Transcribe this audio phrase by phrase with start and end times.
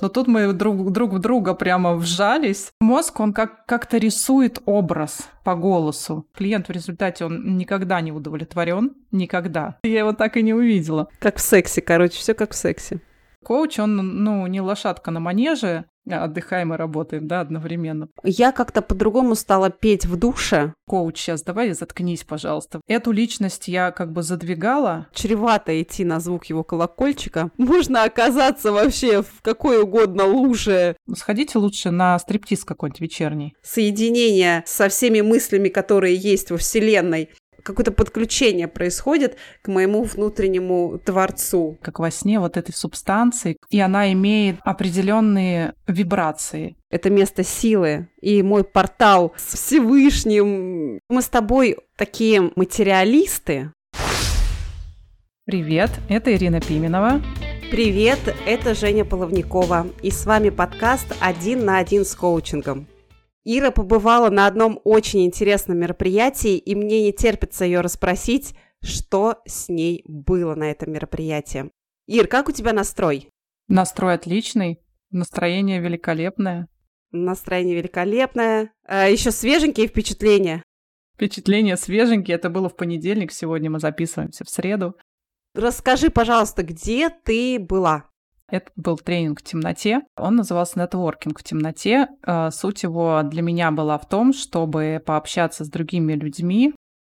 [0.00, 2.72] Но тут мы друг, друг в друга прямо вжались.
[2.80, 6.26] Мозг, он как, как-то рисует образ по голосу.
[6.34, 9.78] Клиент в результате, он никогда не удовлетворен, никогда.
[9.84, 11.08] Я его так и не увидела.
[11.20, 13.00] Как в сексе, короче, все как в сексе.
[13.44, 18.08] Коуч, он, ну, не лошадка на манеже, отдыхаем и работаем, да, одновременно.
[18.22, 20.74] Я как-то по-другому стала петь в душе.
[20.86, 22.80] Коуч, сейчас давай заткнись, пожалуйста.
[22.86, 25.06] Эту личность я как бы задвигала.
[25.12, 27.50] Чревато идти на звук его колокольчика.
[27.56, 30.96] Можно оказаться вообще в какой угодно луже.
[31.14, 33.54] Сходите лучше на стриптиз какой-нибудь вечерний.
[33.62, 37.30] Соединение со всеми мыслями, которые есть во Вселенной
[37.64, 41.78] какое-то подключение происходит к моему внутреннему творцу.
[41.82, 46.76] Как во сне вот этой субстанции, и она имеет определенные вибрации.
[46.90, 51.00] Это место силы и мой портал с Всевышним.
[51.08, 53.72] Мы с тобой такие материалисты.
[55.46, 57.20] Привет, это Ирина Пименова.
[57.70, 59.88] Привет, это Женя Половникова.
[60.02, 62.86] И с вами подкаст «Один на один с коучингом».
[63.44, 69.68] Ира побывала на одном очень интересном мероприятии, и мне не терпится ее расспросить, что с
[69.68, 71.70] ней было на этом мероприятии.
[72.06, 73.28] Ир, как у тебя настрой?
[73.68, 76.68] Настрой отличный, настроение великолепное.
[77.12, 78.72] Настроение великолепное.
[78.86, 80.62] А еще свеженькие впечатления.
[81.14, 82.36] Впечатления свеженькие.
[82.36, 84.96] Это было в понедельник, сегодня мы записываемся в среду.
[85.54, 88.10] Расскажи, пожалуйста, где ты была?
[88.48, 90.02] Это был тренинг в темноте.
[90.16, 92.08] Он назывался «Нетворкинг в темноте».
[92.26, 96.74] Э, суть его для меня была в том, чтобы пообщаться с другими людьми,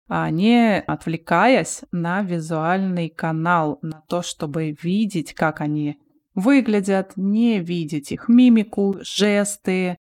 [0.08, 5.98] а не отвлекаясь на визуальный канал, на то, чтобы видеть, как они
[6.36, 9.98] выглядят, не видеть их мимику, жесты,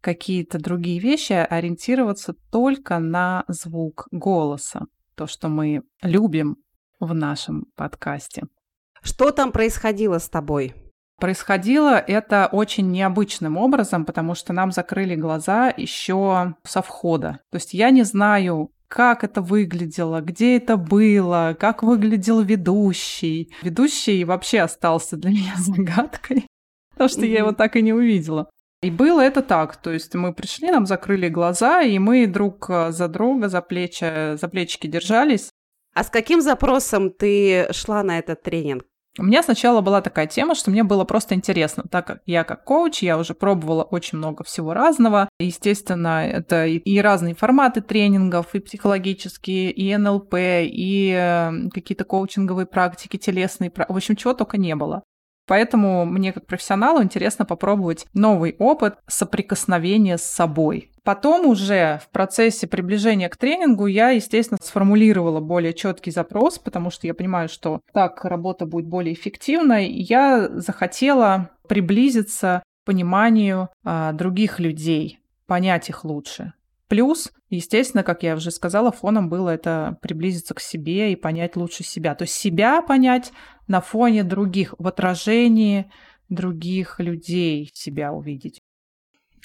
[0.00, 6.56] какие-то другие вещи, а ориентироваться только на звук голоса, то, что мы любим
[6.98, 8.44] в нашем подкасте.
[9.02, 10.74] Что там происходило с тобой?
[11.18, 17.40] Происходило это очень необычным образом, потому что нам закрыли глаза еще со входа.
[17.50, 23.52] То есть я не знаю, как это выглядело, где это было, как выглядел ведущий.
[23.62, 26.46] Ведущий вообще остался для меня загадкой,
[26.90, 28.50] потому что я его так и не увидела.
[28.82, 33.06] И было это так, то есть мы пришли, нам закрыли глаза, и мы друг за
[33.06, 35.50] друга за плечи, за плечики держались.
[35.94, 38.84] А с каким запросом ты шла на этот тренинг?
[39.18, 42.64] У меня сначала была такая тема, что мне было просто интересно, так как я как
[42.64, 45.28] коуч, я уже пробовала очень много всего разного.
[45.38, 53.18] Естественно, это и разные форматы тренингов, и психологические, и НЛП, и э, какие-то коучинговые практики,
[53.18, 55.02] телесные, в общем, чего только не было.
[55.46, 60.90] Поэтому мне как профессионалу интересно попробовать новый опыт соприкосновения с собой.
[61.04, 67.08] Потом уже в процессе приближения к тренингу я, естественно, сформулировала более четкий запрос, потому что
[67.08, 69.90] я понимаю, что так работа будет более эффективной.
[69.90, 76.52] Я захотела приблизиться к пониманию а, других людей, понять их лучше.
[76.92, 81.84] Плюс, естественно, как я уже сказала, фоном было это приблизиться к себе и понять лучше
[81.84, 82.14] себя.
[82.14, 83.32] То есть себя понять
[83.66, 85.90] на фоне других, в отражении
[86.28, 88.60] других людей себя увидеть.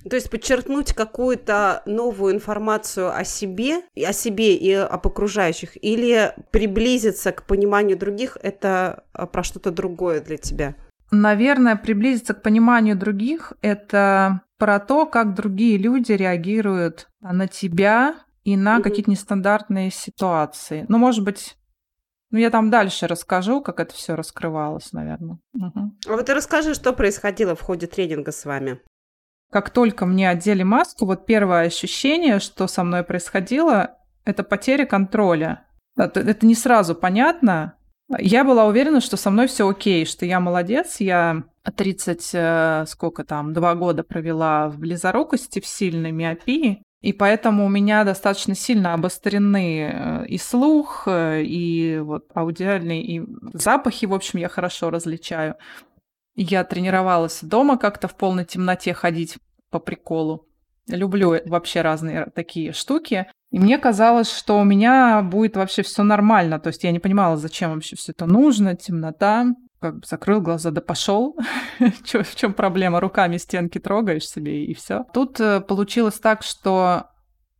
[0.09, 7.31] То есть подчеркнуть какую-то новую информацию о себе, о себе и об окружающих, или приблизиться
[7.31, 10.75] к пониманию других, это а, про что-то другое для тебя?
[11.11, 18.55] Наверное, приблизиться к пониманию других– это про то, как другие люди реагируют на тебя и
[18.55, 18.81] на mm-hmm.
[18.81, 20.85] какие-то нестандартные ситуации.
[20.89, 21.57] Ну, может быть,
[22.31, 25.37] ну, я там дальше расскажу, как это все раскрывалось, наверное.
[25.53, 25.91] Угу.
[26.07, 28.81] А вот и расскажи, что происходило в ходе тренинга с вами.
[29.49, 35.65] Как только мне одели маску, вот первое ощущение, что со мной происходило, это потеря контроля.
[35.95, 37.76] Это, это не сразу понятно,
[38.17, 41.43] я была уверена, что со мной все окей, что я молодец, я
[41.75, 47.69] 30, э, сколько там, два года провела в близорукости, в сильной миопии, и поэтому у
[47.69, 53.21] меня достаточно сильно обострены э, и слух, э, и вот аудиальные, и
[53.53, 55.55] запахи, в общем, я хорошо различаю.
[56.35, 59.37] Я тренировалась дома как-то в полной темноте ходить
[59.69, 60.47] по приколу.
[60.87, 63.27] Люблю вообще разные такие штуки.
[63.51, 66.59] И мне казалось, что у меня будет вообще все нормально.
[66.59, 69.47] То есть я не понимала, зачем вообще все это нужно, темнота.
[69.79, 71.37] Как бы закрыл глаза, да пошел.
[71.79, 72.99] в чем проблема?
[72.99, 75.05] Руками стенки трогаешь себе и все.
[75.13, 77.05] Тут э, получилось так, что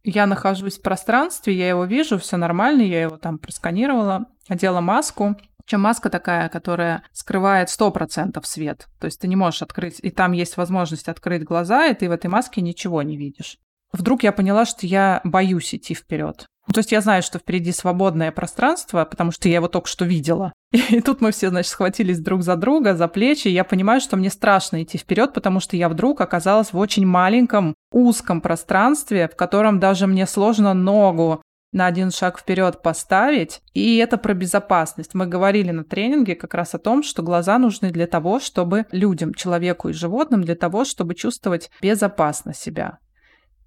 [0.04, 5.36] я нахожусь в пространстве, я его вижу, все нормально, я его там просканировала, одела маску.
[5.66, 8.88] Чем маска такая, которая скрывает 100% свет.
[9.00, 12.13] То есть ты не можешь открыть, и там есть возможность открыть глаза, и ты в
[12.13, 13.57] этой маске ничего не видишь.
[13.94, 16.48] Вдруг я поняла, что я боюсь идти вперед.
[16.74, 20.51] То есть я знаю, что впереди свободное пространство, потому что я его только что видела.
[20.72, 23.48] И тут мы все, значит, схватились друг за друга, за плечи.
[23.48, 27.06] И я понимаю, что мне страшно идти вперед, потому что я вдруг оказалась в очень
[27.06, 31.42] маленьком, узком пространстве, в котором даже мне сложно ногу
[31.72, 33.62] на один шаг вперед поставить.
[33.74, 35.13] И это про безопасность.
[35.13, 39.33] Мы говорили на тренинге как раз о том, что глаза нужны для того, чтобы людям,
[39.33, 43.00] человеку и животным, для того, чтобы чувствовать безопасно себя.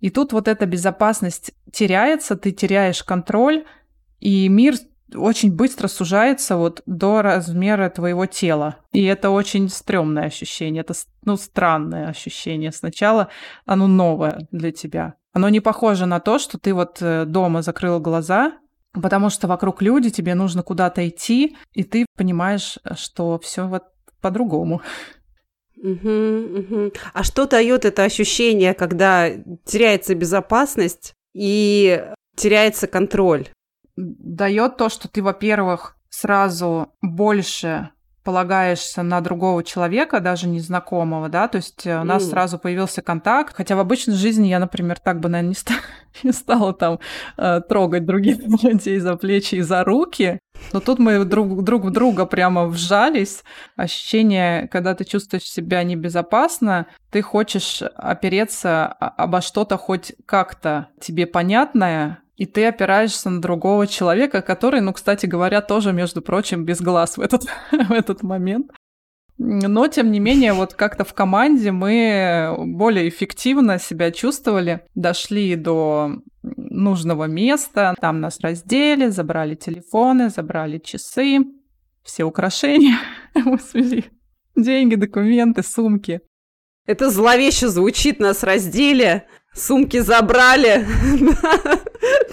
[0.00, 3.64] И тут вот эта безопасность теряется, ты теряешь контроль,
[4.18, 4.74] и мир
[5.14, 8.76] очень быстро сужается вот до размера твоего тела.
[8.92, 10.94] И это очень стрёмное ощущение, это
[11.24, 12.72] ну, странное ощущение.
[12.72, 13.28] Сначала
[13.66, 15.14] оно новое для тебя.
[15.32, 18.52] Оно не похоже на то, что ты вот э, дома закрыл глаза,
[18.92, 23.84] потому что вокруг люди, тебе нужно куда-то идти, и ты понимаешь, что все вот
[24.20, 24.82] по-другому.
[25.82, 26.92] Угу, угу.
[27.14, 29.30] А что дает это ощущение, когда
[29.64, 32.04] теряется безопасность и
[32.36, 33.48] теряется контроль?
[33.96, 37.90] Дает то, что ты, во-первых, сразу больше
[38.22, 42.30] полагаешься на другого человека, даже незнакомого, да, то есть э, у нас mm.
[42.30, 45.74] сразу появился контакт, хотя в обычной жизни я, например, так бы, наверное, не, ста-
[46.22, 47.00] не стала там
[47.38, 50.38] э, трогать других людей за плечи и за руки,
[50.72, 53.42] но тут мы друг, друг в друга прямо вжались.
[53.76, 62.20] Ощущение, когда ты чувствуешь себя небезопасно, ты хочешь опереться обо что-то хоть как-то тебе понятное,
[62.36, 67.18] и ты опираешься на другого человека, который, ну, кстати говоря, тоже, между прочим, без глаз
[67.18, 68.70] в этот, в этот момент.
[69.36, 76.16] Но, тем не менее, вот как-то в команде мы более эффективно себя чувствовали, дошли до
[76.42, 81.40] нужного места, там нас раздели, забрали телефоны, забрали часы,
[82.02, 82.98] все украшения,
[84.56, 86.20] деньги, документы, сумки.
[86.86, 90.86] Это зловеще звучит, нас раздели, Сумки забрали.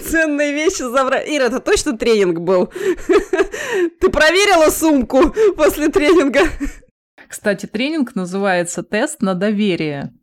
[0.00, 1.36] Ценные вещи забрали.
[1.36, 2.66] Ира, это точно тренинг был?
[4.00, 6.42] Ты проверила сумку после тренинга?
[7.28, 10.14] Кстати, тренинг называется «Тест на доверие».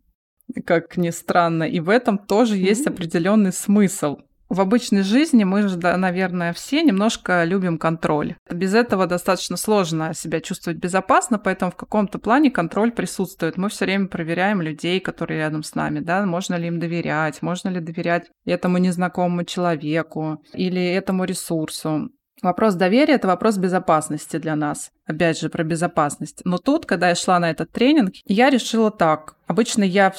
[0.63, 1.63] Как ни странно.
[1.63, 4.17] И в этом тоже есть определенный смысл.
[4.47, 8.35] В обычной жизни мы же, да, наверное, все немножко любим контроль.
[8.49, 13.57] Без этого достаточно сложно себя чувствовать безопасно, поэтому в каком-то плане контроль присутствует.
[13.57, 17.69] Мы все время проверяем людей, которые рядом с нами, да, можно ли им доверять, можно
[17.69, 22.11] ли доверять этому незнакомому человеку или этому ресурсу.
[22.41, 24.91] Вопрос доверия– это вопрос безопасности для нас.
[25.05, 26.41] Опять же, про безопасность.
[26.43, 29.35] Но тут, когда я шла на этот тренинг, я решила так.
[29.47, 30.11] Обычно я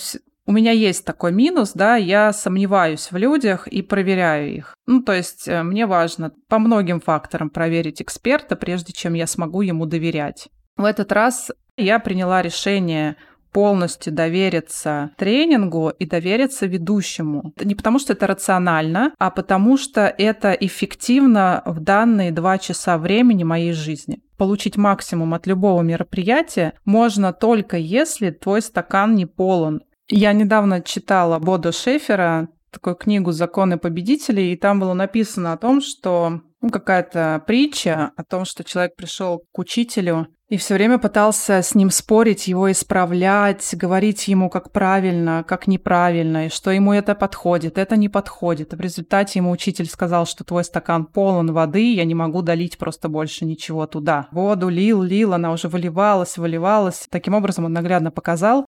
[0.47, 4.75] у меня есть такой минус, да, я сомневаюсь в людях и проверяю их.
[4.87, 9.63] Ну, то есть э, мне важно по многим факторам проверить эксперта, прежде чем я смогу
[9.63, 10.49] ему доверять.
[10.77, 13.17] В этот раз я приняла решение
[13.51, 17.55] полностью довериться тренингу и довериться ведущему.
[17.59, 23.45] Не потому что это рационально, а потому что это эффективно в данные два часа времени
[23.45, 24.21] моей жизни.
[24.37, 29.81] Получить максимум от любого мероприятия можно только если твой стакан не полон.
[30.09, 35.81] Я недавно читала Бода Шефера, такую книгу «Законы победителей», и там было написано о том,
[35.81, 41.61] что ну, какая-то притча о том, что человек пришел к учителю и все время пытался
[41.61, 47.17] с ним спорить, его исправлять, говорить ему, как правильно, как неправильно, и что ему это
[47.17, 48.73] подходит, это не подходит.
[48.73, 53.09] в результате ему учитель сказал, что твой стакан полон воды, я не могу долить просто
[53.09, 54.29] больше ничего туда.
[54.31, 57.09] Воду лил, лил, она уже выливалась, выливалась.
[57.11, 58.67] Таким образом он наглядно показал,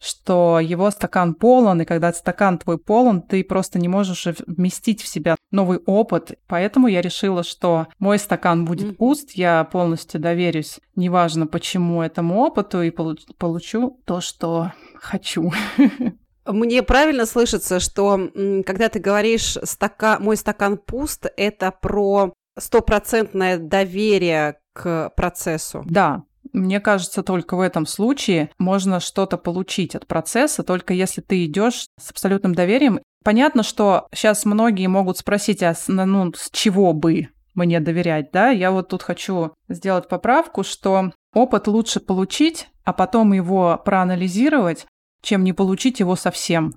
[0.00, 5.08] что его стакан полон, и когда стакан твой полон, ты просто не можешь вместить в
[5.08, 6.38] себя новый опыт.
[6.46, 8.96] Поэтому я решила, что мой стакан будет mm-hmm.
[8.96, 15.52] пуст, я полностью доверюсь, неважно почему этому опыту, и получу то, что хочу.
[16.46, 18.30] Мне правильно слышится, что
[18.64, 20.18] когда ты говоришь стака...
[20.20, 25.82] «мой стакан пуст», это про стопроцентное доверие к процессу.
[25.86, 26.22] Да,
[26.56, 31.86] мне кажется, только в этом случае можно что-то получить от процесса, только если ты идешь
[32.00, 33.00] с абсолютным доверием.
[33.22, 38.50] Понятно, что сейчас многие могут спросить, а ну, с чего бы мне доверять, да?
[38.50, 44.86] Я вот тут хочу сделать поправку, что опыт лучше получить, а потом его проанализировать,
[45.22, 46.74] чем не получить его совсем.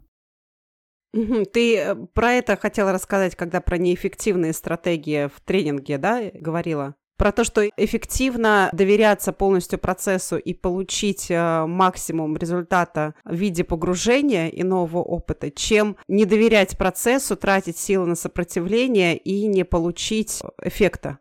[1.12, 6.96] Ты э, про это хотела рассказать, когда про неэффективные стратегии в тренинге, да, говорила?
[7.20, 14.48] Про то, что эффективно доверяться полностью процессу и получить э, максимум результата в виде погружения
[14.48, 21.20] и нового опыта, чем не доверять процессу, тратить силы на сопротивление и не получить эффекта.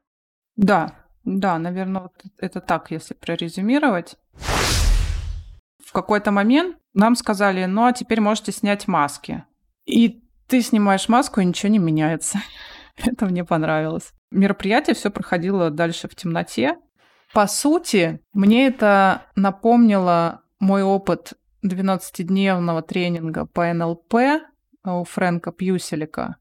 [0.55, 4.17] Да, да, наверное, вот это так, если прорезюмировать.
[5.85, 9.45] В какой-то момент нам сказали, ну а теперь можете снять маски.
[9.85, 12.38] И ты снимаешь маску, и ничего не меняется.
[13.05, 14.12] Это мне понравилось.
[14.31, 16.76] Мероприятие все проходило дальше в темноте.
[17.33, 24.14] По сути, мне это напомнило мой опыт 12-дневного тренинга по НЛП
[24.85, 26.37] у Фрэнка Пьюселика.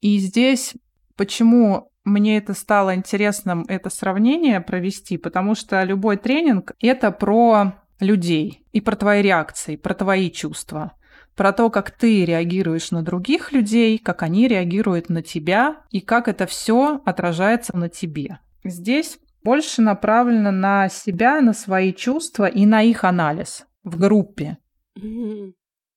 [0.00, 0.74] И здесь
[1.16, 8.66] почему мне это стало интересным, это сравнение провести, потому что любой тренинг— это про людей
[8.72, 10.92] и про твои реакции, про твои чувства
[11.36, 16.28] про то, как ты реагируешь на других людей, как они реагируют на тебя и как
[16.28, 18.38] это все отражается на тебе.
[18.64, 24.58] Здесь больше направлено на себя, на свои чувства и на их анализ в группе.
[24.98, 25.52] Mm-hmm.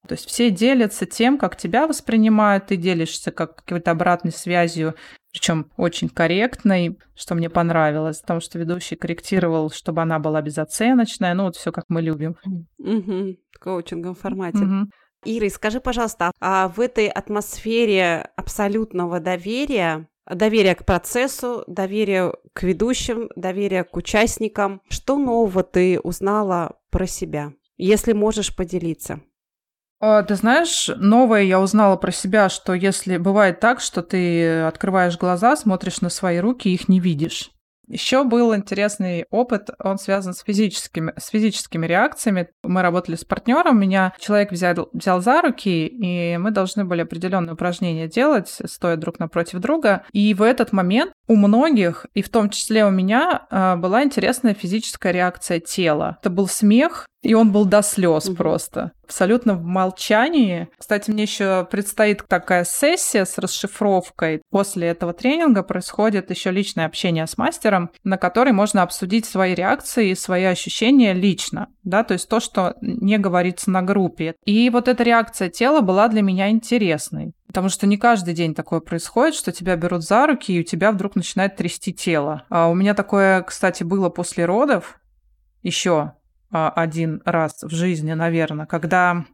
[0.07, 4.95] То есть все делятся тем, как тебя воспринимают, ты делишься как какой-то обратной связью,
[5.31, 11.43] причем очень корректной, что мне понравилось, потому что ведущий корректировал, чтобы она была безоценочная, ну
[11.43, 12.37] вот все как мы любим.
[12.77, 13.37] Угу.
[13.51, 14.59] В коучинговом формате.
[14.59, 14.89] Угу.
[15.25, 23.29] Ира, скажи, пожалуйста, а в этой атмосфере абсолютного доверия, доверия к процессу, доверия к ведущим,
[23.35, 29.21] доверия к участникам, что нового ты узнала про себя, если можешь поделиться?
[29.99, 35.17] А, ты знаешь, новое я узнала про себя, что если бывает так, что ты открываешь
[35.17, 37.51] глаза, смотришь на свои руки их не видишь.
[37.87, 42.49] Еще был интересный опыт, он связан с физическими, с физическими реакциями.
[42.63, 47.53] Мы работали с партнером, меня человек взял, взял за руки, и мы должны были определенные
[47.53, 50.03] упражнения делать, стоя друг напротив друга.
[50.11, 54.53] И в этот момент у многих, и в том числе у меня, а, была интересная
[54.53, 56.17] физическая реакция тела.
[56.21, 58.35] Это был смех, и он был до слез угу.
[58.35, 58.91] просто.
[59.03, 60.69] Абсолютно в молчании.
[60.77, 64.41] Кстати, мне еще предстоит такая сессия с расшифровкой.
[64.51, 70.09] После этого тренинга происходит еще личное общение с мастером, на которой можно обсудить свои реакции
[70.09, 71.67] и свои ощущения лично.
[71.83, 74.35] Да, то есть то, что не говорится на группе.
[74.45, 77.33] И вот эта реакция тела была для меня интересной.
[77.47, 80.91] Потому что не каждый день такое происходит, что тебя берут за руки, и у тебя
[80.91, 82.43] вдруг начинает трясти тело.
[82.49, 84.99] А у меня такое, кстати, было после родов
[85.63, 86.13] еще
[86.55, 89.25] один раз в жизни, наверное, когда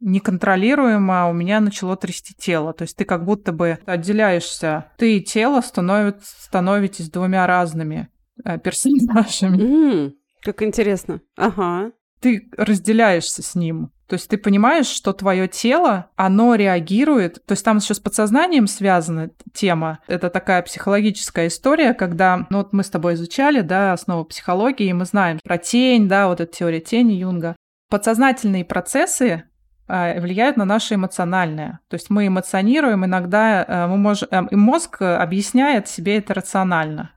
[0.00, 2.72] неконтролируемо у меня начало трясти тело.
[2.72, 4.92] То есть ты как будто бы отделяешься.
[4.98, 8.08] Ты и тело становит, становитесь двумя разными
[8.44, 9.56] э, персонажами.
[9.56, 11.20] Mm, как интересно.
[11.36, 11.92] Ага.
[12.20, 13.90] Ты разделяешься с ним.
[14.08, 17.44] То есть ты понимаешь, что твое тело, оно реагирует.
[17.44, 19.98] То есть там еще с подсознанием связана тема.
[20.06, 24.92] Это такая психологическая история, когда, ну вот мы с тобой изучали, да, основу психологии, и
[24.92, 27.56] мы знаем про тень, да, вот эта теория тени Юнга.
[27.90, 29.44] Подсознательные процессы
[29.88, 31.80] а, влияют на наше эмоциональное.
[31.88, 37.12] То есть мы эмоционируем, иногда э, мы можем, э, и мозг объясняет себе это рационально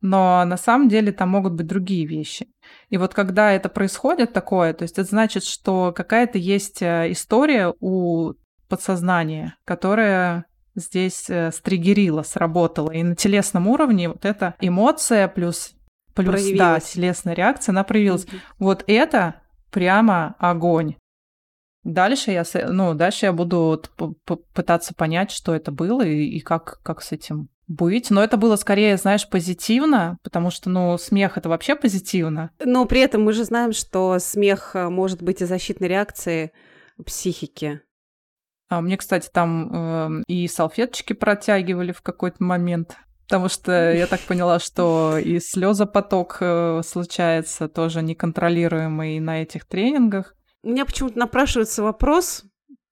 [0.00, 2.46] но на самом деле там могут быть другие вещи.
[2.88, 7.74] И вот когда это происходит такое, то есть это значит, что какая-то есть э, история
[7.80, 8.34] у
[8.68, 12.90] подсознания, которая здесь э, стригерила, сработала.
[12.90, 15.74] И на телесном уровне вот эта эмоция плюс,
[16.14, 18.24] плюс да, телесная реакция, она проявилась.
[18.24, 18.40] Mm-hmm.
[18.58, 19.36] Вот это
[19.70, 20.96] прямо огонь.
[21.82, 23.82] Дальше я, ну, дальше я буду
[24.54, 28.56] пытаться понять, что это было и, и как, как с этим быть, но это было
[28.56, 32.50] скорее, знаешь, позитивно, потому что, ну, смех это вообще позитивно.
[32.62, 36.50] Но при этом мы же знаем, что смех э, может быть и защитной реакцией
[37.06, 37.80] психики.
[38.68, 42.96] А мне, кстати, там э, и салфеточки протягивали в какой-то момент,
[43.28, 50.34] потому что я так поняла, что и слезопоток э, случается тоже неконтролируемый на этих тренингах.
[50.62, 52.44] У меня почему-то напрашивается вопрос,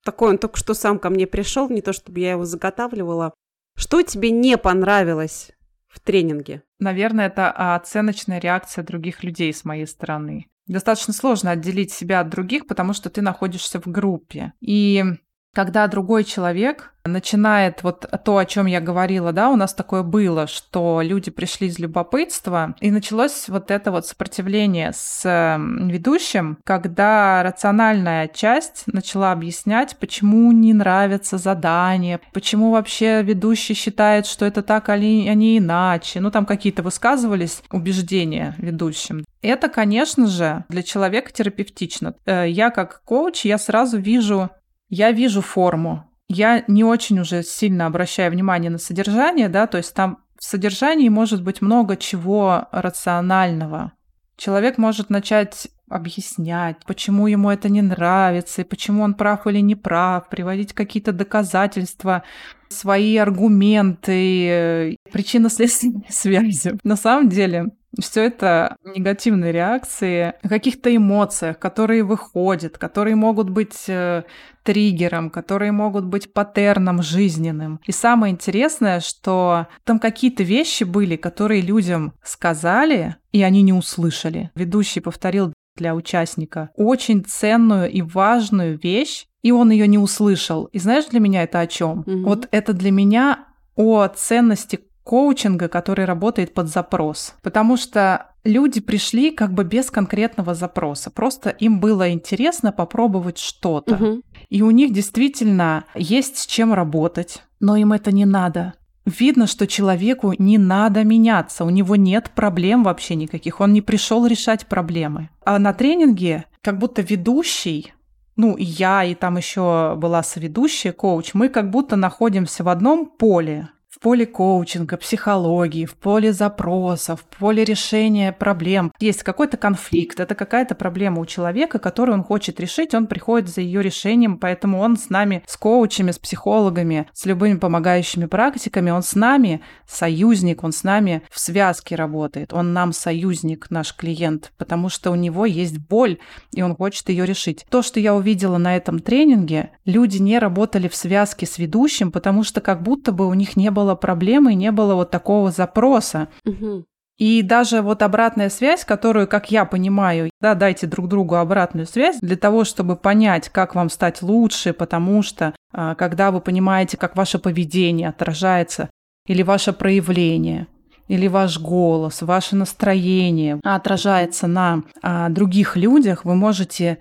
[0.03, 3.33] такой он только что сам ко мне пришел, не то чтобы я его заготавливала.
[3.75, 5.51] Что тебе не понравилось
[5.87, 6.63] в тренинге?
[6.79, 10.47] Наверное, это оценочная реакция других людей с моей стороны.
[10.67, 14.53] Достаточно сложно отделить себя от других, потому что ты находишься в группе.
[14.61, 15.03] И
[15.53, 20.47] когда другой человек начинает вот то, о чем я говорила, да, у нас такое было,
[20.47, 25.23] что люди пришли из любопытства, и началось вот это вот сопротивление с
[25.57, 34.45] ведущим, когда рациональная часть начала объяснять, почему не нравится задание, почему вообще ведущий считает, что
[34.45, 36.19] это так, а не иначе.
[36.19, 39.23] Ну, там какие-то высказывались убеждения ведущим.
[39.41, 42.13] Это, конечно же, для человека терапевтично.
[42.25, 44.49] Э, я как коуч, я сразу вижу
[44.89, 46.05] я вижу форму.
[46.27, 51.09] Я не очень уже сильно обращаю внимание на содержание, да, то есть там в содержании
[51.09, 53.93] может быть много чего рационального.
[54.37, 59.75] Человек может начать объяснять, почему ему это не нравится, и почему он прав или не
[59.75, 62.23] прав, приводить какие-то доказательства,
[62.69, 66.77] свои аргументы, причинно-следственные связи.
[66.83, 74.23] На самом деле, Все это негативные реакции, каких-то эмоциях, которые выходят, которые могут быть э,
[74.63, 77.79] триггером, которые могут быть паттерном жизненным.
[77.85, 84.51] И самое интересное, что там какие-то вещи были, которые людям сказали, и они не услышали.
[84.53, 90.65] Ведущий повторил для участника очень ценную и важную вещь, и он ее не услышал.
[90.65, 92.01] И знаешь, для меня это о чем?
[92.01, 92.23] Mm-hmm.
[92.23, 97.35] Вот это для меня о ценности коучинга, который работает под запрос.
[97.41, 101.09] Потому что люди пришли как бы без конкретного запроса.
[101.09, 103.95] Просто им было интересно попробовать что-то.
[103.95, 104.21] Угу.
[104.49, 108.73] И у них действительно есть с чем работать, но им это не надо.
[109.05, 114.27] Видно, что человеку не надо меняться, у него нет проблем вообще никаких, он не пришел
[114.27, 115.29] решать проблемы.
[115.43, 117.93] А на тренинге как будто ведущий
[118.35, 123.05] ну, и я, и там еще была соведущая, коуч, мы как будто находимся в одном
[123.05, 123.67] поле
[123.99, 128.93] в поле коучинга, психологии, в поле запросов, в поле решения проблем.
[128.97, 133.59] Есть какой-то конфликт, это какая-то проблема у человека, которую он хочет решить, он приходит за
[133.59, 139.03] ее решением, поэтому он с нами, с коучами, с психологами, с любыми помогающими практиками, он
[139.03, 144.87] с нами союзник, он с нами в связке работает, он нам союзник, наш клиент, потому
[144.87, 146.19] что у него есть боль,
[146.53, 147.65] и он хочет ее решить.
[147.69, 152.45] То, что я увидела на этом тренинге, люди не работали в связке с ведущим, потому
[152.45, 156.27] что как будто бы у них не было было проблемы, не было вот такого запроса.
[156.45, 156.85] Угу.
[157.17, 162.17] И даже вот обратная связь, которую, как я понимаю, да, дайте друг другу обратную связь
[162.21, 167.17] для того, чтобы понять, как вам стать лучше, потому что а, когда вы понимаете, как
[167.17, 168.89] ваше поведение отражается
[169.27, 170.67] или ваше проявление,
[171.09, 176.99] или ваш голос, ваше настроение отражается на а, других людях, вы можете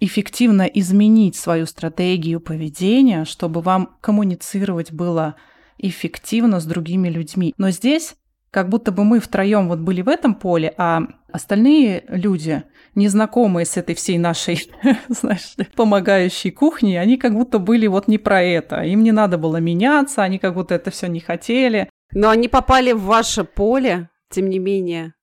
[0.00, 5.36] эффективно изменить свою стратегию поведения, чтобы вам коммуницировать было
[5.82, 7.52] эффективно с другими людьми.
[7.58, 8.16] Но здесь
[8.50, 12.62] как будто бы мы втроем вот были в этом поле, а остальные люди,
[12.94, 14.70] незнакомые с этой всей нашей,
[15.08, 18.82] знаешь, помогающей кухней, они как будто были вот не про это.
[18.82, 21.88] Им не надо было меняться, они как будто это все не хотели.
[22.12, 25.14] Но они попали в ваше поле, тем не менее.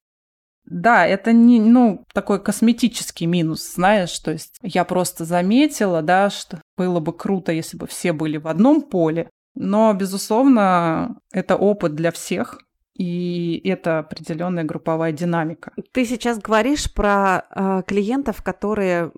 [0.66, 6.62] Да, это не, ну, такой косметический минус, знаешь, то есть я просто заметила, да, что
[6.78, 9.30] было бы круто, если бы все были в одном поле,
[9.60, 12.62] но, безусловно, это опыт для всех,
[12.94, 15.74] и это определенная групповая динамика.
[15.92, 19.12] Ты сейчас говоришь про э, клиентов, которые,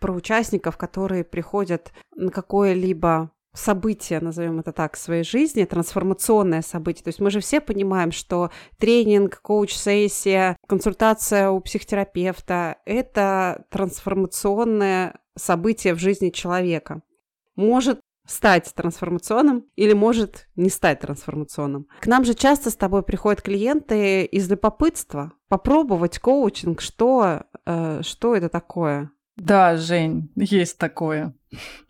[0.00, 7.04] про участников, которые приходят на какое-либо событие, назовем это так, в своей жизни, трансформационное событие.
[7.04, 15.94] То есть мы же все понимаем, что тренинг, коуч-сессия, консультация у психотерапевта– это трансформационное событие
[15.94, 17.02] в жизни человека.
[17.54, 21.86] Может стать трансформационным или может не стать трансформационным.
[22.00, 28.34] К нам же часто с тобой приходят клиенты из любопытства попробовать коучинг, что, э, что
[28.34, 29.10] это такое.
[29.36, 31.34] Да, Жень, есть такое.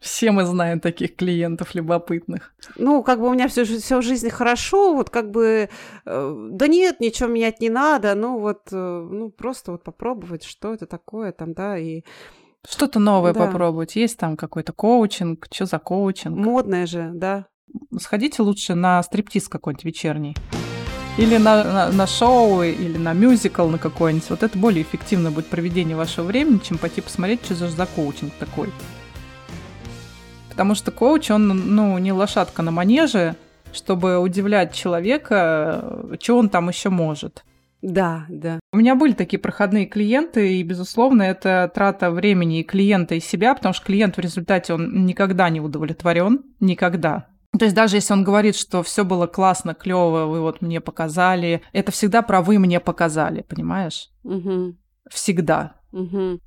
[0.01, 2.53] Все мы знаем таких клиентов любопытных.
[2.77, 5.69] Ну, как бы у меня все, все в жизни хорошо, вот как бы,
[6.05, 8.77] э, да нет, ничего менять не надо, ну вот, э,
[9.11, 12.03] ну просто вот попробовать, что это такое там, да, и
[12.69, 13.47] что-то новое да.
[13.47, 13.97] попробовать.
[13.97, 16.37] Есть там какой-то коучинг, что за коучинг?
[16.37, 17.47] Модное же, да.
[17.99, 20.37] Сходите лучше на стриптиз какой-нибудь вечерний.
[21.19, 24.29] Или на, на, на шоу, или на мюзикл на какой-нибудь.
[24.31, 28.33] Вот это более эффективное будет проведение вашего времени, чем пойти посмотреть, что за, за коучинг
[28.39, 28.71] такой.
[30.51, 33.37] Потому что коуч, он, ну, не лошадка на манеже,
[33.73, 37.45] чтобы удивлять человека, что он там еще может.
[37.87, 38.59] Да, да.
[38.73, 43.55] У меня были такие проходные клиенты, и, безусловно, это трата времени и клиента, и себя,
[43.55, 47.29] потому что клиент в результате, он никогда не удовлетворен, никогда.
[47.57, 51.63] То есть даже если он говорит, что все было классно, клево, вы вот мне показали,
[51.73, 54.11] это всегда про вы мне показали, понимаешь?
[54.25, 54.75] Угу.
[55.09, 55.77] Всегда.
[55.93, 56.41] Угу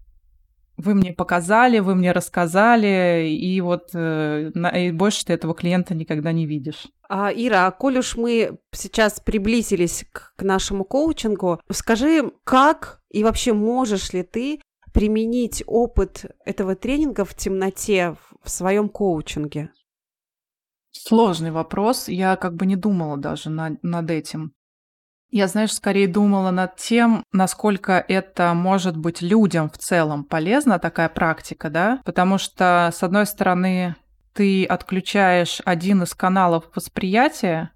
[0.79, 6.31] вы мне показали, вы мне рассказали, и вот э, и больше ты этого клиента никогда
[6.31, 6.87] не видишь.
[7.09, 13.23] А, Ира, а коль уж мы сейчас приблизились к, к нашему коучингу, скажи, как и
[13.23, 14.61] вообще можешь ли ты
[14.93, 19.71] применить опыт этого тренинга в темноте в своем коучинге?
[20.91, 22.07] Сложный вопрос.
[22.07, 24.53] Я как бы не думала даже над, над этим.
[25.31, 31.07] Я, знаешь, скорее думала над тем, насколько это может быть людям в целом полезна, такая
[31.07, 32.01] практика, да?
[32.03, 33.95] Потому что, с одной стороны,
[34.33, 37.71] ты отключаешь один из каналов восприятия,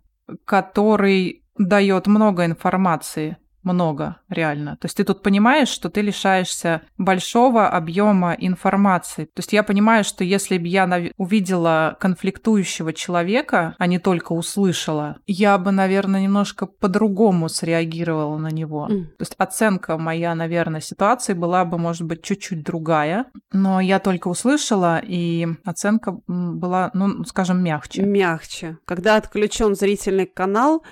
[0.45, 4.77] который дает много информации много, реально.
[4.77, 9.25] То есть ты тут понимаешь, что ты лишаешься большого объема информации.
[9.25, 10.83] То есть я понимаю, что если бы я
[11.17, 18.87] увидела конфликтующего человека, а не только услышала, я бы, наверное, немножко по-другому среагировала на него.
[18.89, 19.03] Mm.
[19.05, 24.27] То есть оценка моя, наверное, ситуации была бы, может быть, чуть-чуть другая, но я только
[24.27, 28.03] услышала, и оценка была, ну, скажем, мягче.
[28.03, 28.77] Мягче.
[28.85, 30.83] Когда отключен зрительный канал,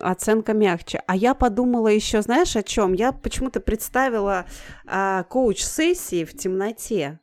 [0.00, 1.02] оценка мягче.
[1.06, 2.92] А я подумала еще, знаешь, о чем?
[2.92, 4.46] Я почему-то представила
[4.86, 7.20] а, коуч-сессии в темноте,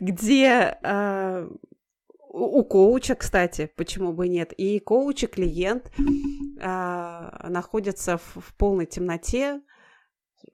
[0.00, 1.48] где а,
[2.28, 5.92] у коуча, кстати, почему бы нет, и коуч и клиент
[6.60, 9.60] а, находятся в полной темноте,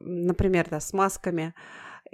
[0.01, 1.55] например, да, с масками,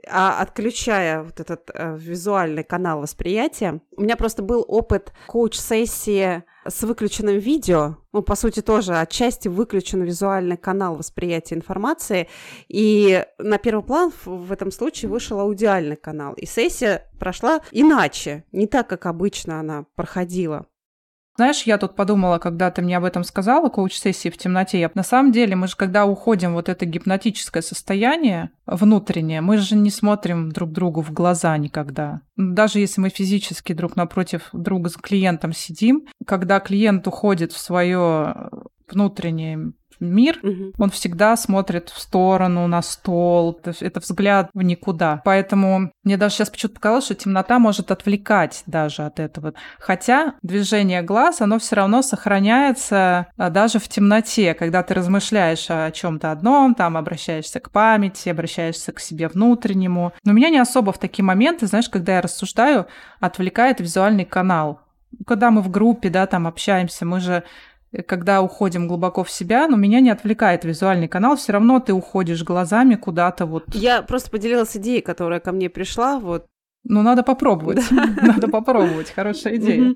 [0.09, 6.83] а отключая вот этот э, визуальный канал восприятия, у меня просто был опыт коуч-сессии с
[6.83, 12.29] выключенным видео, ну, по сути, тоже отчасти выключен визуальный канал восприятия информации,
[12.69, 18.67] и на первый план в этом случае вышел аудиальный канал, и сессия прошла иначе, не
[18.67, 20.67] так, как обычно она проходила.
[21.37, 25.03] Знаешь, я тут подумала, когда ты мне об этом сказала, коуч-сессии в темноте, я, на
[25.03, 30.53] самом деле мы же, когда уходим вот это гипнотическое состояние внутреннее, мы же не смотрим
[30.53, 32.21] друг другу в глаза никогда.
[32.37, 38.51] Даже если мы физически друг напротив друга с клиентом сидим, когда клиент уходит в свое
[38.89, 39.73] внутреннее
[40.07, 40.73] мир, угу.
[40.79, 43.59] он всегда смотрит в сторону, на стол.
[43.63, 45.23] Это, это взгляд в никуда.
[45.25, 49.55] Поэтому мне даже сейчас почему-то показалось, что темнота может отвлекать даже от этого.
[49.79, 55.91] Хотя движение глаз, оно все равно сохраняется а, даже в темноте, когда ты размышляешь о
[55.91, 60.13] чем-то одном, там обращаешься к памяти, обращаешься к себе внутреннему.
[60.25, 62.87] Но меня не особо в такие моменты, знаешь, когда я рассуждаю,
[63.21, 64.81] отвлекает визуальный канал.
[65.27, 67.45] Когда мы в группе, да, там общаемся, мы же
[68.03, 72.43] когда уходим глубоко в себя, но меня не отвлекает визуальный канал, все равно ты уходишь
[72.43, 73.65] глазами куда-то вот.
[73.75, 76.47] Я просто поделилась идеей, которая ко мне пришла, вот.
[76.85, 77.83] Ну, надо попробовать.
[77.91, 79.11] Надо попробовать.
[79.11, 79.95] Хорошая идея.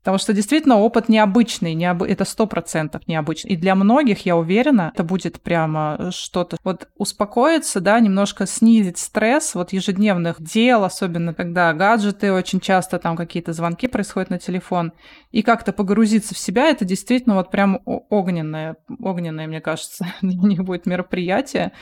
[0.00, 2.02] Потому что действительно опыт необычный, необ...
[2.02, 3.52] это сто процентов необычный.
[3.52, 6.56] И для многих, я уверена, это будет прямо что-то.
[6.64, 13.16] Вот успокоиться, да, немножко снизить стресс вот ежедневных дел, особенно когда гаджеты, очень часто там
[13.16, 14.92] какие-то звонки происходят на телефон,
[15.32, 20.86] и как-то погрузиться в себя, это действительно вот прям огненное, огненное, мне кажется, не будет
[20.86, 21.72] мероприятие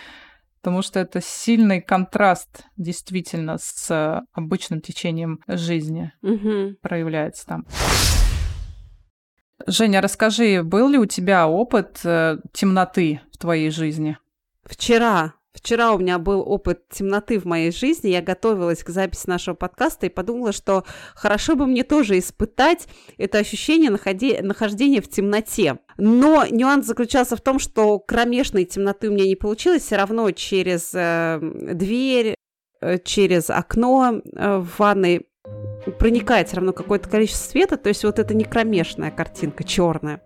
[0.67, 6.75] потому что это сильный контраст действительно с обычным течением жизни угу.
[6.83, 7.67] проявляется там.
[9.69, 14.19] Женя, расскажи, был ли у тебя опыт э, темноты в твоей жизни?
[14.65, 15.35] Вчера.
[15.57, 18.11] Вчера у меня был опыт темноты в моей жизни.
[18.11, 23.39] Я готовилась к записи нашего подкаста и подумала, что хорошо бы мне тоже испытать это
[23.39, 24.39] ощущение находи...
[24.43, 25.79] нахождения в темноте.
[25.97, 29.85] Но нюанс заключался в том, что кромешной темноты у меня не получилось.
[29.85, 32.35] Все равно через э, дверь,
[32.83, 35.27] э, через окно э, в ванной
[35.99, 40.21] проникает все равно какое-то количество света, то есть вот это не кромешная картинка, черная.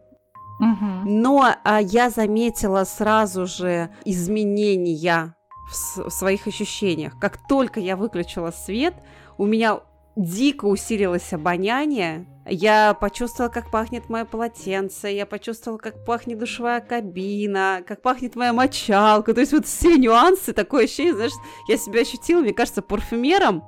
[0.61, 1.11] Угу.
[1.11, 5.35] Но а, я заметила сразу же изменения
[5.70, 7.18] в, в своих ощущениях.
[7.18, 8.94] Как только я выключила свет,
[9.38, 9.81] у меня
[10.16, 12.27] дико усилилось обоняние.
[12.46, 18.53] Я почувствовала, как пахнет мое полотенце, я почувствовала, как пахнет душевая кабина, как пахнет моя
[18.53, 19.33] мочалка.
[19.33, 21.33] То есть вот все нюансы, такое ощущение, знаешь,
[21.68, 23.64] я себя ощутила, мне кажется, парфюмером,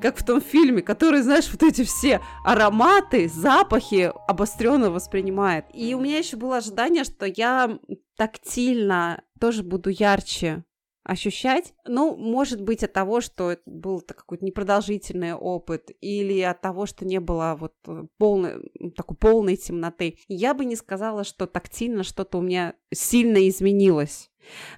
[0.00, 5.66] как в том фильме, который, знаешь, вот эти все ароматы, запахи обостренно воспринимает.
[5.72, 7.78] И у меня еще было ожидание, что я
[8.16, 10.64] тактильно тоже буду ярче
[11.04, 11.74] ощущать.
[11.86, 17.04] Ну, может быть, от того, что это был какой-то непродолжительный опыт, или от того, что
[17.04, 20.18] не было вот э, полной, такой полной темноты.
[20.28, 24.30] Я бы не сказала, что тактильно что-то у меня сильно изменилось.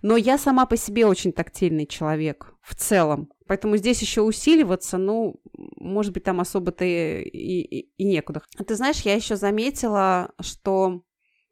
[0.02, 3.28] Но я сама по себе очень тактильный человек в целом.
[3.46, 5.36] Поэтому здесь еще усиливаться, ну,
[5.76, 8.42] может быть, там особо-то и, и, и некуда.
[8.66, 11.02] Ты знаешь, я еще заметила, что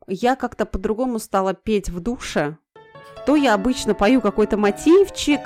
[0.07, 2.59] я как-то по-другому стала петь в душе.
[3.27, 5.41] То я обычно пою какой-то мотивчик,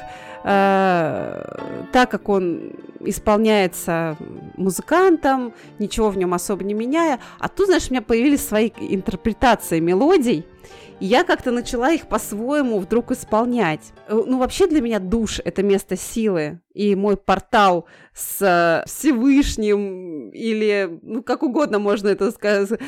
[0.45, 4.17] э, так как он исполняется
[4.57, 7.21] музыкантом, ничего в нем особо не меняя.
[7.39, 10.47] А тут, знаешь, у меня появились свои интерпретации мелодий–
[11.01, 13.93] и я как-то начала их по-своему вдруг исполнять.
[14.09, 16.61] Э, ну, вообще для меня душ— это место силы.
[16.75, 22.81] И мой портал с э, Всевышним или, ну, как угодно можно это сказать,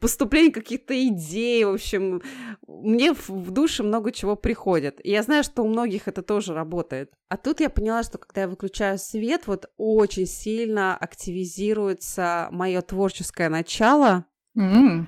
[0.00, 2.22] поступление каких-то идей, в общем,
[2.66, 5.00] мне в, душе много чего приходит.
[5.02, 7.10] И я знаю, что у многих это тоже работает.
[7.28, 13.48] А тут я поняла, что когда я выключаю свет, вот очень сильно активизируется мое творческое
[13.48, 14.26] начало,
[14.56, 15.06] mm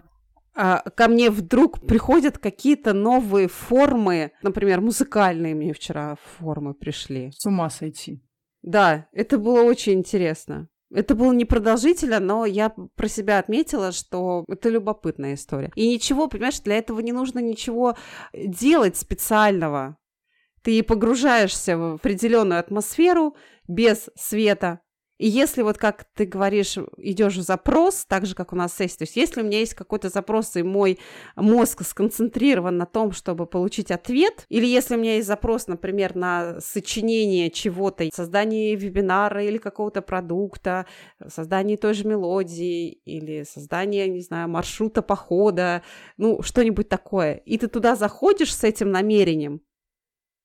[0.54, 7.30] ко мне вдруг приходят какие-то новые формы, например, музыкальные мне вчера формы пришли.
[7.36, 8.22] С ума сойти.
[8.62, 10.68] Да, это было очень интересно.
[10.94, 15.72] Это было непродолжительно, но я про себя отметила, что это любопытная история.
[15.74, 17.96] И ничего, понимаешь, для этого не нужно ничего
[18.34, 19.96] делать специального.
[20.62, 23.36] Ты погружаешься в определенную атмосферу
[23.66, 24.80] без света,
[25.18, 28.98] и если вот, как ты говоришь, идешь в запрос, так же, как у нас сессия,
[28.98, 30.98] то есть если у меня есть какой-то запрос, и мой
[31.36, 36.60] мозг сконцентрирован на том, чтобы получить ответ, или если у меня есть запрос, например, на
[36.60, 40.86] сочинение чего-то, создание вебинара или какого-то продукта,
[41.28, 45.82] создание той же мелодии, или создание, не знаю, маршрута похода,
[46.16, 49.60] ну, что-нибудь такое, и ты туда заходишь с этим намерением,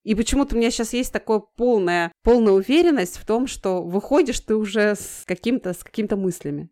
[0.07, 4.55] и почему-то у меня сейчас есть такая полная, полная уверенность в том, что выходишь ты
[4.55, 6.69] уже с каким-то с какими-то мыслями.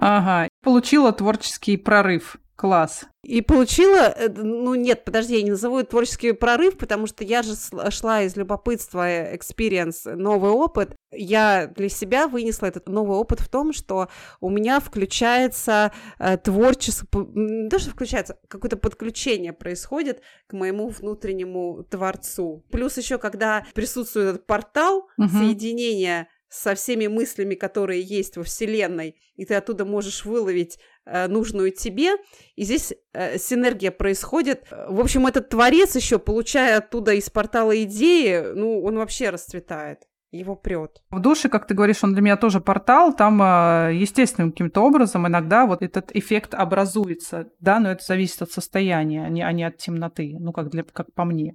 [0.00, 2.36] Ага, получила творческий прорыв.
[2.56, 3.04] Класс.
[3.22, 7.42] И получила, э, ну нет, подожди, я не назову это творческий прорыв, потому что я
[7.42, 7.52] же
[7.90, 10.96] шла из любопытства, experience, новый опыт.
[11.12, 14.08] Я для себя вынесла этот новый опыт в том, что
[14.40, 21.84] у меня включается э, творчество, не то, что включается, какое-то подключение происходит к моему внутреннему
[21.90, 22.64] творцу.
[22.70, 25.28] Плюс еще, когда присутствует этот портал угу.
[25.28, 31.70] соединения со всеми мыслями, которые есть во Вселенной, и ты оттуда можешь выловить э, нужную
[31.70, 32.12] тебе,
[32.54, 34.66] и здесь э, синергия происходит.
[34.70, 40.56] В общем, этот творец еще, получая оттуда из портала идеи, ну, он вообще расцветает его
[40.56, 41.02] прет.
[41.10, 45.26] В душе, как ты говоришь, он для меня тоже портал, там э, естественным каким-то образом
[45.26, 49.64] иногда вот этот эффект образуется, да, но это зависит от состояния, а не, а не
[49.64, 51.54] от темноты, ну, как, для, как по мне.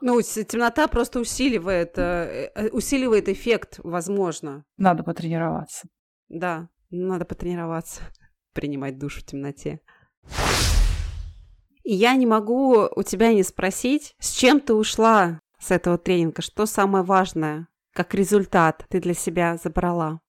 [0.00, 4.64] Ну, темнота просто усиливает, э, э, усиливает эффект, возможно.
[4.76, 5.88] Надо потренироваться.
[6.28, 8.02] Да, надо потренироваться,
[8.52, 9.80] принимать душ в темноте.
[11.82, 16.42] И я не могу у тебя не спросить, с чем ты ушла с этого тренинга,
[16.42, 20.20] что самое важное, как результат ты для себя забрала?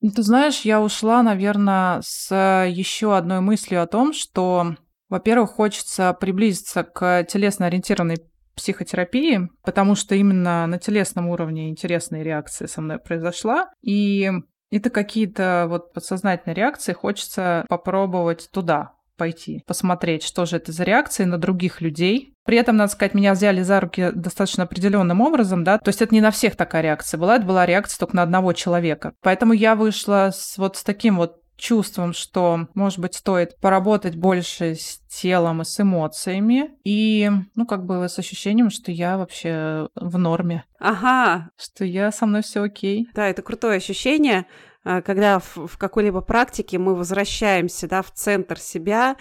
[0.00, 2.34] Ну, ты знаешь, я ушла, наверное, с
[2.66, 4.76] еще одной мыслью о том, что,
[5.08, 8.18] во-первых, хочется приблизиться к телесно-ориентированной
[8.54, 13.70] психотерапии, потому что именно на телесном уровне интересная реакция со мной произошла.
[13.82, 14.30] И
[14.70, 21.24] это какие-то вот подсознательные реакции, хочется попробовать туда пойти, посмотреть, что же это за реакции
[21.24, 22.34] на других людей.
[22.44, 26.14] При этом, надо сказать, меня взяли за руки достаточно определенным образом, да, то есть это
[26.14, 29.14] не на всех такая реакция была, это была реакция только на одного человека.
[29.22, 34.74] Поэтому я вышла с, вот с таким вот чувством, что, может быть, стоит поработать больше
[34.74, 40.18] с телом и с эмоциями, и, ну, как бы с ощущением, что я вообще в
[40.18, 40.64] норме.
[40.78, 41.50] Ага.
[41.56, 43.08] Что я со мной все окей.
[43.14, 44.46] Да, это крутое ощущение,
[44.84, 49.16] а, когда в, в какой-либо практике мы возвращаемся, да, в центр себя,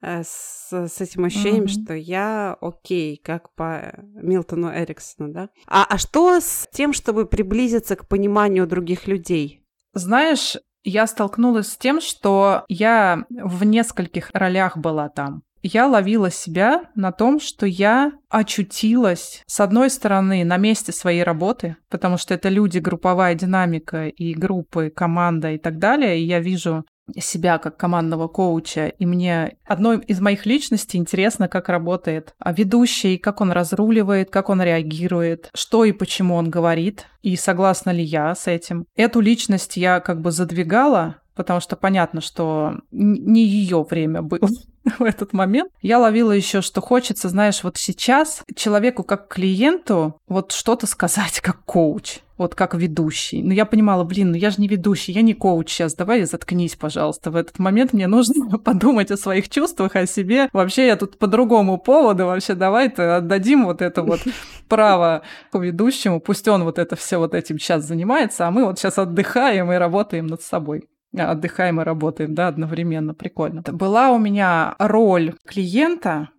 [0.00, 1.84] э, с, с этим ощущением, mm-hmm.
[1.84, 5.48] что я окей, как по Милтону Эриксону, да.
[5.66, 9.66] А, а что с тем, чтобы приблизиться к пониманию других людей?
[9.92, 15.42] Знаешь, я столкнулась с тем, что я в нескольких ролях была там.
[15.62, 21.76] Я ловила себя на том, что я очутилась, с одной стороны, на месте своей работы,
[21.88, 26.84] потому что это люди, групповая динамика и группы, команда и так далее, и я вижу
[27.20, 33.18] себя как командного коуча, и мне одной из моих личностей интересно, как работает а ведущий,
[33.18, 38.34] как он разруливает, как он реагирует, что и почему он говорит, и согласна ли я
[38.34, 38.86] с этим.
[38.96, 44.48] Эту личность я как бы задвигала, потому что понятно, что не ее время было
[44.98, 45.70] в этот момент.
[45.80, 51.64] Я ловила еще, что хочется, знаешь, вот сейчас человеку как клиенту вот что-то сказать как
[51.64, 53.42] коуч, вот как ведущий.
[53.42, 56.76] Но я понимала, блин, ну я же не ведущий, я не коуч сейчас, давай заткнись,
[56.76, 57.30] пожалуйста.
[57.30, 60.48] В этот момент мне нужно подумать о своих чувствах, о себе.
[60.52, 64.20] Вообще я тут по другому поводу, вообще давай-то отдадим вот это вот
[64.68, 68.98] право ведущему, пусть он вот это все вот этим сейчас занимается, а мы вот сейчас
[68.98, 70.84] отдыхаем и работаем над собой
[71.16, 73.14] отдыхаем и работаем, да, одновременно.
[73.14, 73.62] Прикольно.
[73.62, 76.30] Была у меня роль клиента,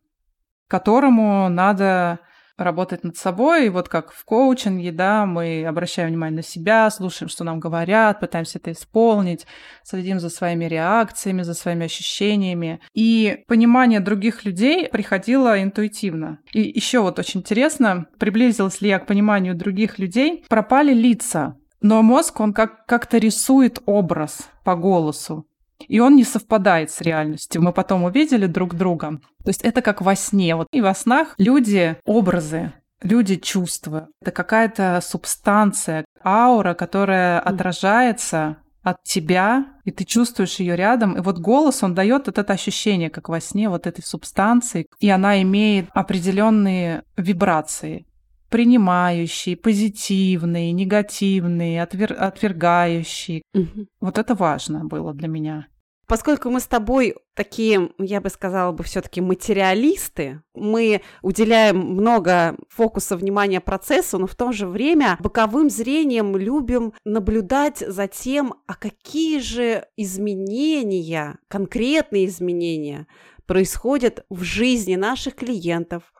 [0.67, 2.19] которому надо
[2.57, 3.67] работать над собой.
[3.67, 8.19] И вот как в коучинге, да, мы обращаем внимание на себя, слушаем, что нам говорят,
[8.19, 9.45] пытаемся это исполнить,
[9.83, 12.79] следим за своими реакциями, за своими ощущениями.
[12.93, 16.39] И понимание других людей приходило интуитивно.
[16.51, 21.55] И еще вот очень интересно, приблизилась ли я к пониманию других людей, пропали лица.
[21.83, 25.45] Но мозг, он как- как-то рисует образ по голосу.
[25.87, 27.61] И он не совпадает с реальностью.
[27.61, 29.19] Мы потом увидели друг друга.
[29.43, 30.55] То есть это как во сне.
[30.55, 34.07] Вот и во снах люди образы, люди чувства.
[34.21, 41.17] Это какая-то субстанция, аура, которая отражается от тебя, и ты чувствуешь ее рядом.
[41.17, 45.09] И вот голос, он дает вот это ощущение, как во сне, вот этой субстанции, и
[45.09, 48.05] она имеет определенные вибрации
[48.53, 52.15] принимающие, позитивные, негативные, отвер...
[52.15, 53.41] отвергающие.
[53.55, 53.87] Угу.
[53.99, 55.65] Вот это важно было для меня.
[56.05, 63.17] Поскольку мы с тобой такие, я бы сказала бы, все-таки материалисты, мы уделяем много фокуса
[63.17, 69.39] внимания процессу, но в то же время боковым зрением любим наблюдать за тем, а какие
[69.39, 73.07] же изменения, конкретные изменения
[73.47, 76.12] происходят в жизни наших клиентов,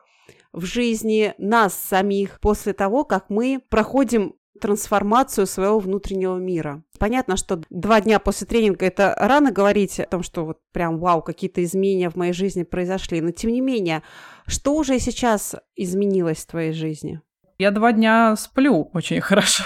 [0.54, 6.82] в жизни нас самих после того, как мы проходим трансформацию своего внутреннего мира.
[6.98, 11.22] Понятно, что два дня после тренинга это рано говорить о том, что вот прям вау,
[11.22, 14.02] какие-то изменения в моей жизни произошли, но тем не менее,
[14.46, 17.20] что уже сейчас изменилось в твоей жизни?
[17.58, 19.64] Я два дня сплю очень хорошо.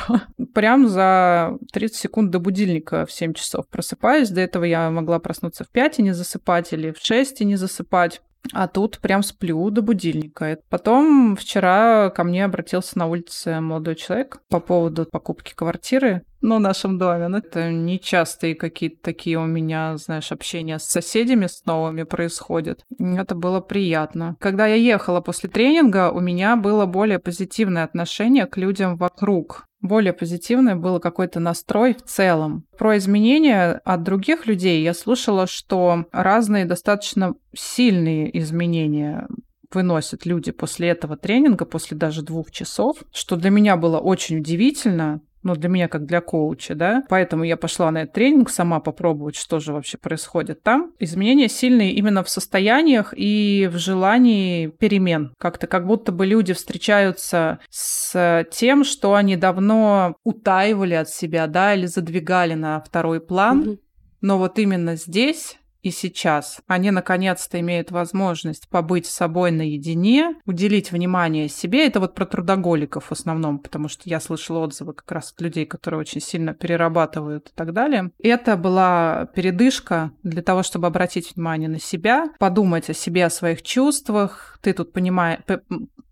[0.55, 4.31] Прям за 30 секунд до будильника в 7 часов просыпаюсь.
[4.31, 7.57] До этого я могла проснуться в 5 и не засыпать, или в 6 и не
[7.57, 8.22] засыпать.
[8.53, 10.59] А тут прям сплю до будильника.
[10.70, 16.61] Потом вчера ко мне обратился на улице молодой человек по поводу покупки квартиры ну, в
[16.61, 17.29] нашем доме.
[17.29, 22.85] Ну, это нечастые какие-то такие у меня, знаешь, общения с соседями, с новыми происходят.
[22.98, 24.37] Это было приятно.
[24.38, 30.12] Когда я ехала после тренинга, у меня было более позитивное отношение к людям вокруг более
[30.12, 32.64] позитивный был какой-то настрой в целом.
[32.76, 39.28] Про изменения от других людей я слышала, что разные достаточно сильные изменения
[39.72, 45.20] выносят люди после этого тренинга, после даже двух часов, что для меня было очень удивительно,
[45.42, 47.05] ну, для меня как для коуча, да.
[47.09, 50.92] Поэтому я пошла на этот тренинг сама попробовать, что же вообще происходит там.
[50.98, 55.35] Изменения сильные именно в состояниях и в желании перемен.
[55.38, 61.74] Как-то как будто бы люди встречаются с тем, что они давно утаивали от себя, да,
[61.74, 63.62] или задвигали на второй план.
[63.62, 63.79] Mm-hmm.
[64.20, 70.92] Но вот именно здесь и сейчас они наконец-то имеют возможность побыть с собой наедине, уделить
[70.92, 71.86] внимание себе.
[71.86, 75.66] Это вот про трудоголиков в основном, потому что я слышала отзывы как раз от людей,
[75.66, 78.10] которые очень сильно перерабатывают и так далее.
[78.18, 83.62] Это была передышка для того, чтобы обратить внимание на себя, подумать о себе, о своих
[83.62, 84.58] чувствах.
[84.62, 85.40] Ты тут понимаешь,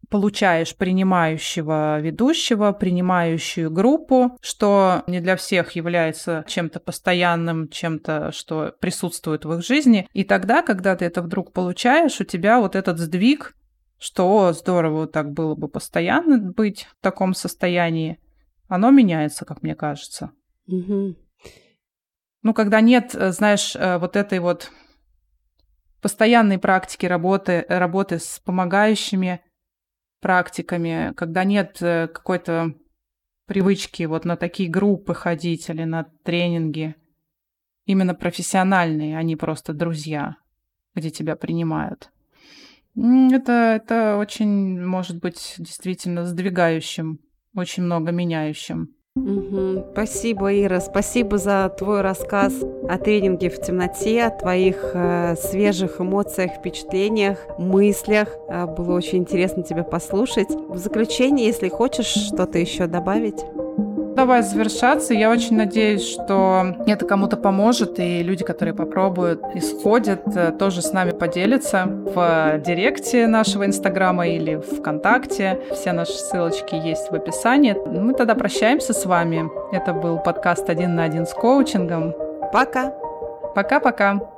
[0.08, 9.44] получаешь принимающего ведущего, принимающую группу, что не для всех является чем-то постоянным, чем-то, что присутствует
[9.44, 10.08] в их жизни.
[10.12, 13.54] И тогда, когда ты это вдруг получаешь, у тебя вот этот сдвиг,
[13.98, 18.18] что здорово так было бы постоянно быть в таком состоянии,
[18.68, 20.32] оно меняется, как мне кажется.
[20.66, 21.16] Угу.
[22.42, 24.70] Ну, когда нет, э, знаешь, э, вот этой вот
[26.00, 29.40] постоянной практики работы, работы с помогающими,
[30.26, 32.74] практиками, когда нет э, какой-то
[33.46, 36.96] привычки вот на такие группы ходить или на тренинги,
[37.84, 40.34] именно профессиональные, а не просто друзья,
[40.96, 42.10] где тебя принимают.
[42.96, 47.20] Это, это очень может быть действительно сдвигающим,
[47.54, 48.95] очень много меняющим.
[49.16, 49.86] Угу.
[49.92, 50.80] Спасибо, Ира.
[50.80, 52.52] Спасибо за твой рассказ
[52.86, 58.28] о тренинге в темноте, о твоих э, свежих эмоциях, впечатлениях, мыслях.
[58.48, 60.50] Э, было очень интересно тебя послушать.
[60.50, 63.42] В заключение, если хочешь что-то еще добавить
[64.16, 65.14] давай завершаться.
[65.14, 70.82] Я очень надеюсь, что это кому-то поможет, и люди, которые попробуют и сходят, э, тоже
[70.82, 75.60] с нами поделятся в директе нашего Инстаграма или ВКонтакте.
[75.72, 77.76] Все наши ссылочки есть в описании.
[77.86, 79.48] Мы тогда прощаемся с вами.
[79.72, 82.14] Это был подкаст «Один на один с коучингом».
[82.52, 82.94] Пока!
[83.54, 84.35] Пока-пока!